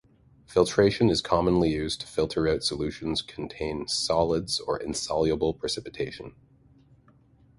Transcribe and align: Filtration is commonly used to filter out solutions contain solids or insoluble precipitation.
Filtration 0.47 1.11
is 1.11 1.21
commonly 1.21 1.69
used 1.69 2.01
to 2.01 2.07
filter 2.07 2.47
out 2.47 2.63
solutions 2.63 3.21
contain 3.21 3.87
solids 3.87 4.59
or 4.59 4.77
insoluble 4.79 5.53
precipitation. 5.53 6.33